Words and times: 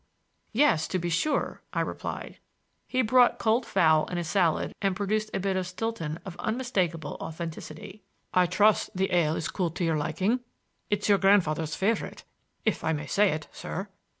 "Yes, 0.51 0.87
to 0.87 0.97
be 0.97 1.11
sure," 1.11 1.61
I 1.73 1.81
replied. 1.81 2.39
He 2.87 3.03
brought 3.03 3.37
cold 3.37 3.67
fowl 3.67 4.07
and 4.07 4.17
a 4.17 4.23
salad, 4.23 4.73
and 4.81 4.95
produced 4.95 5.29
a 5.31 5.39
bit 5.39 5.55
of 5.55 5.67
Stilton 5.67 6.17
of 6.25 6.35
unmistakable 6.39 7.17
authenticity. 7.21 8.01
"I 8.33 8.47
trust 8.47 8.89
the 8.97 9.13
ale 9.13 9.35
is 9.35 9.47
cooled 9.47 9.75
to 9.75 9.83
your 9.85 9.97
liking. 9.97 10.39
It's 10.89 11.07
your 11.07 11.19
grandfather's 11.19 11.75
favorite, 11.75 12.23
if 12.65 12.83
I 12.83 12.93
may 12.93 13.05
say 13.05 13.29
it, 13.29 13.47
sir." 13.51 13.89